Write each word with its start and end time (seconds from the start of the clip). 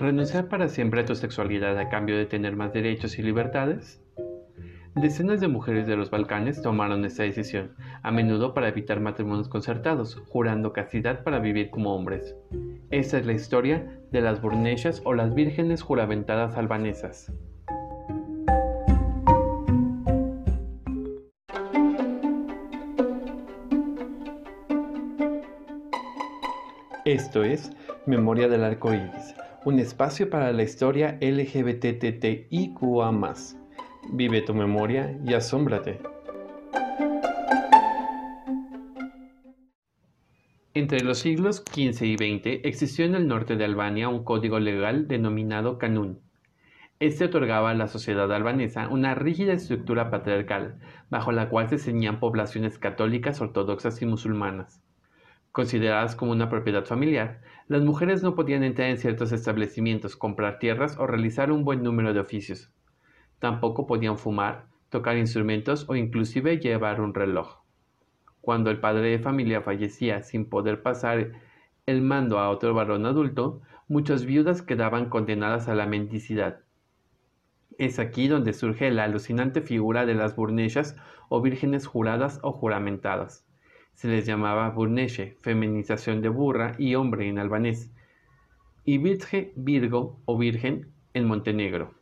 ¿Renunciar 0.00 0.48
para 0.48 0.68
siempre 0.68 1.02
a 1.02 1.04
tu 1.04 1.14
sexualidad 1.14 1.78
a 1.78 1.90
cambio 1.90 2.16
de 2.16 2.24
tener 2.24 2.56
más 2.56 2.72
derechos 2.72 3.18
y 3.18 3.22
libertades? 3.22 4.02
Decenas 4.94 5.40
de 5.40 5.48
mujeres 5.48 5.86
de 5.86 5.94
los 5.94 6.10
Balcanes 6.10 6.62
tomaron 6.62 7.04
esta 7.04 7.24
decisión, 7.24 7.74
a 8.02 8.10
menudo 8.10 8.54
para 8.54 8.68
evitar 8.68 8.98
matrimonios 8.98 9.50
concertados, 9.50 10.16
jurando 10.30 10.72
castidad 10.72 11.22
para 11.22 11.38
vivir 11.38 11.68
como 11.68 11.94
hombres. 11.94 12.34
Esta 12.88 13.18
es 13.18 13.26
la 13.26 13.34
historia 13.34 14.00
de 14.10 14.22
las 14.22 14.40
burnechas 14.40 15.02
o 15.04 15.12
las 15.12 15.34
vírgenes 15.34 15.82
juramentadas 15.82 16.56
albanesas. 16.56 17.30
Esto 27.04 27.44
es 27.44 27.70
Memoria 28.06 28.48
del 28.48 28.64
Arco 28.64 28.94
Iris, 28.94 29.34
un 29.64 29.78
espacio 29.78 30.30
para 30.30 30.52
la 30.52 30.62
historia 30.62 31.18
LGBTTIQA. 31.20 33.10
Vive 34.12 34.40
tu 34.42 34.54
memoria 34.54 35.18
y 35.24 35.34
asómbrate. 35.34 36.00
Entre 40.72 41.00
los 41.02 41.18
siglos 41.18 41.62
XV 41.68 42.02
y 42.04 42.16
XX 42.16 42.60
existió 42.64 43.04
en 43.04 43.14
el 43.14 43.28
norte 43.28 43.56
de 43.56 43.64
Albania 43.66 44.08
un 44.08 44.24
código 44.24 44.58
legal 44.58 45.08
denominado 45.08 45.76
Canún. 45.76 46.20
Este 46.98 47.26
otorgaba 47.26 47.70
a 47.70 47.74
la 47.74 47.88
sociedad 47.88 48.32
albanesa 48.32 48.88
una 48.88 49.14
rígida 49.14 49.52
estructura 49.52 50.10
patriarcal, 50.10 50.78
bajo 51.10 51.32
la 51.32 51.50
cual 51.50 51.68
se 51.68 51.78
ceñían 51.78 52.18
poblaciones 52.20 52.78
católicas, 52.78 53.40
ortodoxas 53.40 54.00
y 54.00 54.06
musulmanas. 54.06 54.80
Consideradas 55.52 56.14
como 56.14 56.30
una 56.30 56.48
propiedad 56.48 56.84
familiar, 56.84 57.40
las 57.66 57.82
mujeres 57.82 58.22
no 58.22 58.36
podían 58.36 58.62
entrar 58.62 58.88
en 58.88 58.98
ciertos 58.98 59.32
establecimientos, 59.32 60.14
comprar 60.14 60.60
tierras 60.60 60.96
o 60.96 61.08
realizar 61.08 61.50
un 61.50 61.64
buen 61.64 61.82
número 61.82 62.14
de 62.14 62.20
oficios. 62.20 62.70
Tampoco 63.40 63.84
podían 63.88 64.16
fumar, 64.16 64.66
tocar 64.90 65.16
instrumentos 65.16 65.86
o 65.88 65.96
inclusive 65.96 66.58
llevar 66.60 67.00
un 67.00 67.14
reloj. 67.14 67.62
Cuando 68.40 68.70
el 68.70 68.78
padre 68.78 69.10
de 69.10 69.18
familia 69.18 69.60
fallecía 69.60 70.22
sin 70.22 70.48
poder 70.48 70.82
pasar 70.82 71.32
el 71.84 72.00
mando 72.00 72.38
a 72.38 72.48
otro 72.48 72.72
varón 72.72 73.04
adulto, 73.04 73.60
muchas 73.88 74.24
viudas 74.24 74.62
quedaban 74.62 75.08
condenadas 75.08 75.68
a 75.68 75.74
la 75.74 75.86
mendicidad. 75.86 76.60
Es 77.76 77.98
aquí 77.98 78.28
donde 78.28 78.52
surge 78.52 78.92
la 78.92 79.02
alucinante 79.02 79.62
figura 79.62 80.06
de 80.06 80.14
las 80.14 80.36
burnechas 80.36 80.96
o 81.28 81.40
vírgenes 81.40 81.88
juradas 81.88 82.38
o 82.42 82.52
juramentadas 82.52 83.49
se 84.00 84.08
les 84.08 84.24
llamaba 84.24 84.70
burneche, 84.70 85.36
feminización 85.42 86.22
de 86.22 86.30
burra 86.30 86.74
y 86.78 86.94
hombre 86.94 87.28
en 87.28 87.38
albanés, 87.38 87.92
y 88.82 88.96
virge, 88.96 89.52
virgo 89.56 90.18
o 90.24 90.38
virgen 90.38 90.86
en 91.12 91.26
Montenegro. 91.26 91.92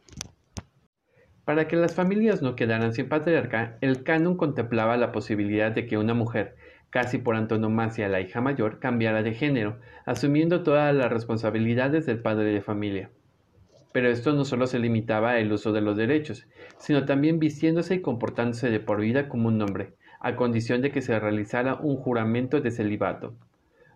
Para 1.45 1.67
que 1.67 1.75
las 1.75 1.97
familias 1.97 2.41
no 2.41 2.55
quedaran 2.55 2.95
sin 2.95 3.09
patriarca, 3.09 3.79
el 3.81 4.05
canon 4.05 4.37
contemplaba 4.37 4.97
la 4.97 5.11
posibilidad 5.11 5.73
de 5.73 5.87
que 5.87 5.99
una 5.99 6.15
mujer, 6.15 6.55
casi 6.89 7.19
por 7.19 7.35
antonomasia 7.35 8.09
la 8.09 8.21
hija 8.21 8.41
mayor, 8.41 8.79
cambiara 8.79 9.25
de 9.25 9.35
género, 9.35 9.81
asumiendo 10.07 10.63
todas 10.63 10.95
las 10.95 11.11
responsabilidades 11.11 12.07
del 12.07 12.21
padre 12.21 12.53
de 12.53 12.61
familia. 12.61 13.11
Pero 13.91 14.09
esto 14.09 14.35
no 14.35 14.45
solo 14.45 14.69
se 14.69 14.79
limitaba 14.79 15.33
al 15.33 15.51
uso 15.51 15.73
de 15.73 15.81
los 15.81 15.97
derechos, 15.97 16.47
sino 16.79 17.07
también 17.07 17.41
vistiéndose 17.41 17.97
y 17.97 18.03
comportándose 18.03 18.71
de 18.71 18.79
por 18.79 19.01
vida 19.01 19.29
como 19.29 19.49
un 19.49 19.61
hombre, 19.61 19.95
a 20.21 20.37
condición 20.37 20.83
de 20.83 20.91
que 20.91 21.03
se 21.03 21.19
realizara 21.19 21.75
un 21.75 21.97
juramento 21.97 22.61
de 22.61 22.71
celibato. 22.71 23.35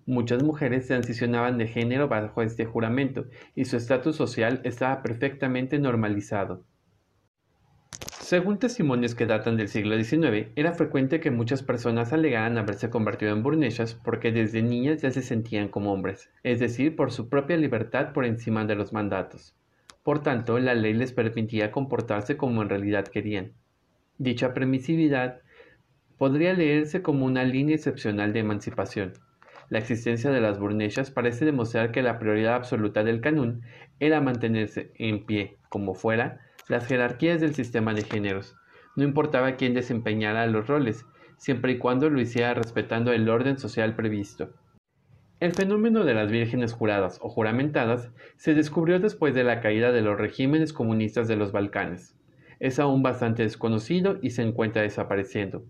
Muchas 0.06 0.42
mujeres 0.42 0.89
transicionaban 0.89 1.59
de 1.59 1.69
género 1.69 2.09
bajo 2.09 2.42
este 2.42 2.64
juramento 2.64 3.27
y 3.55 3.67
su 3.67 3.77
estatus 3.77 4.17
social 4.17 4.61
estaba 4.64 5.03
perfectamente 5.03 5.79
normalizado. 5.79 6.64
Según 8.33 8.58
testimonios 8.58 9.14
que 9.14 9.27
datan 9.27 9.57
del 9.57 9.69
siglo 9.69 10.02
XIX, 10.02 10.48
era 10.57 10.73
frecuente 10.73 11.20
que 11.20 11.30
muchas 11.30 11.63
personas 11.63 12.13
alegaran 12.13 12.57
haberse 12.57 12.89
convertido 12.89 13.33
en 13.33 13.42
burnechas 13.42 13.95
porque 13.95 14.33
desde 14.33 14.63
niñas 14.63 15.02
ya 15.02 15.11
se 15.11 15.23
sentían 15.23 15.69
como 15.69 15.92
hombres, 15.92 16.30
es 16.42 16.58
decir, 16.58 16.96
por 16.96 17.13
su 17.13 17.29
propia 17.29 17.57
libertad 17.57 18.13
por 18.13 18.25
encima 18.25 18.64
de 18.64 18.75
los 18.75 18.92
mandatos. 18.92 19.55
Por 20.02 20.23
tanto, 20.23 20.58
la 20.58 20.75
ley 20.75 20.95
les 20.95 21.13
permitía 21.13 21.70
comportarse 21.70 22.36
como 22.36 22.63
en 22.63 22.70
realidad 22.70 23.05
querían. 23.05 23.52
Dicha 24.19 24.55
permisividad 24.55 25.42
podría 26.22 26.52
leerse 26.52 27.02
como 27.02 27.27
una 27.27 27.42
línea 27.42 27.74
excepcional 27.74 28.33
de 28.33 28.38
emancipación. 28.38 29.14
La 29.70 29.80
existencia 29.80 30.30
de 30.30 30.40
las 30.40 30.60
burnechas 30.60 31.10
parece 31.10 31.44
demostrar 31.44 31.90
que 31.90 32.00
la 32.00 32.20
prioridad 32.20 32.55
absoluta 32.55 33.02
del 33.02 33.20
canún 33.20 33.62
era 33.98 34.20
mantenerse 34.20 34.92
en 34.98 35.27
pie, 35.27 35.56
como 35.68 35.96
fuera, 35.96 36.38
las 36.68 36.86
jerarquías 36.86 37.40
del 37.40 37.56
sistema 37.56 37.92
de 37.92 38.05
géneros. 38.05 38.55
No 38.94 39.02
importaba 39.02 39.56
quién 39.56 39.74
desempeñara 39.74 40.46
los 40.46 40.68
roles, 40.68 41.06
siempre 41.38 41.72
y 41.72 41.78
cuando 41.78 42.08
lo 42.08 42.20
hiciera 42.20 42.54
respetando 42.54 43.12
el 43.12 43.28
orden 43.28 43.58
social 43.58 43.96
previsto. 43.96 44.52
El 45.40 45.50
fenómeno 45.50 46.04
de 46.04 46.14
las 46.14 46.30
vírgenes 46.30 46.72
juradas 46.72 47.18
o 47.20 47.30
juramentadas 47.30 48.12
se 48.36 48.54
descubrió 48.54 49.00
después 49.00 49.34
de 49.34 49.42
la 49.42 49.60
caída 49.60 49.90
de 49.90 50.02
los 50.02 50.16
regímenes 50.16 50.72
comunistas 50.72 51.27
de 51.27 51.34
los 51.34 51.50
Balcanes. 51.50 52.14
Es 52.60 52.78
aún 52.78 53.02
bastante 53.02 53.42
desconocido 53.42 54.20
y 54.22 54.30
se 54.30 54.42
encuentra 54.42 54.83
desapareciendo. 54.83 55.64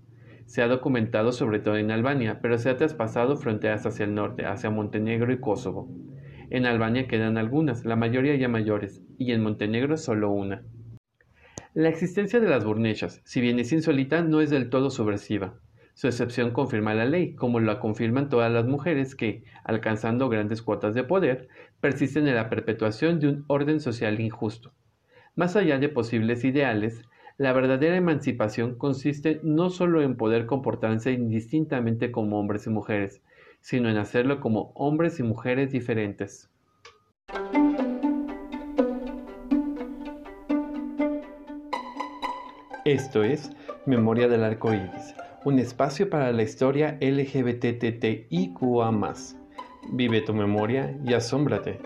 Se 0.52 0.60
ha 0.60 0.68
documentado 0.68 1.32
sobre 1.32 1.60
todo 1.60 1.78
en 1.78 1.90
Albania, 1.90 2.40
pero 2.42 2.58
se 2.58 2.68
ha 2.68 2.76
traspasado 2.76 3.38
fronteras 3.38 3.86
hacia 3.86 4.04
el 4.04 4.14
norte, 4.14 4.44
hacia 4.44 4.68
Montenegro 4.68 5.32
y 5.32 5.40
Kosovo. 5.40 5.88
En 6.50 6.66
Albania 6.66 7.08
quedan 7.08 7.38
algunas, 7.38 7.86
la 7.86 7.96
mayoría 7.96 8.36
ya 8.36 8.48
mayores, 8.48 9.02
y 9.16 9.32
en 9.32 9.42
Montenegro 9.42 9.96
solo 9.96 10.30
una. 10.30 10.62
La 11.72 11.88
existencia 11.88 12.38
de 12.38 12.50
las 12.50 12.66
burnechas, 12.66 13.22
si 13.24 13.40
bien 13.40 13.58
es 13.60 13.72
insólita, 13.72 14.20
no 14.20 14.42
es 14.42 14.50
del 14.50 14.68
todo 14.68 14.90
subversiva. 14.90 15.54
Su 15.94 16.08
excepción 16.08 16.50
confirma 16.50 16.92
la 16.92 17.06
ley, 17.06 17.34
como 17.34 17.58
la 17.58 17.80
confirman 17.80 18.28
todas 18.28 18.52
las 18.52 18.66
mujeres 18.66 19.14
que, 19.14 19.44
alcanzando 19.64 20.28
grandes 20.28 20.60
cuotas 20.60 20.94
de 20.94 21.04
poder, 21.04 21.48
persisten 21.80 22.28
en 22.28 22.34
la 22.34 22.50
perpetuación 22.50 23.20
de 23.20 23.28
un 23.28 23.44
orden 23.46 23.80
social 23.80 24.20
injusto. 24.20 24.74
Más 25.34 25.56
allá 25.56 25.78
de 25.78 25.88
posibles 25.88 26.44
ideales, 26.44 27.06
la 27.38 27.52
verdadera 27.52 27.96
emancipación 27.96 28.76
consiste 28.76 29.40
no 29.42 29.70
solo 29.70 30.02
en 30.02 30.16
poder 30.16 30.46
comportarse 30.46 31.12
indistintamente 31.12 32.10
como 32.12 32.38
hombres 32.38 32.66
y 32.66 32.70
mujeres, 32.70 33.22
sino 33.60 33.88
en 33.88 33.96
hacerlo 33.96 34.40
como 34.40 34.72
hombres 34.74 35.18
y 35.20 35.22
mujeres 35.22 35.72
diferentes. 35.72 36.50
Esto 42.84 43.22
es 43.22 43.50
Memoria 43.86 44.26
del 44.28 44.42
Arco 44.42 44.74
Iris, 44.74 45.14
un 45.44 45.60
espacio 45.60 46.10
para 46.10 46.32
la 46.32 46.42
historia 46.42 46.98
LGBTTIQA. 47.00 48.90
Vive 49.92 50.20
tu 50.20 50.34
memoria 50.34 50.96
y 51.04 51.14
asómbrate. 51.14 51.78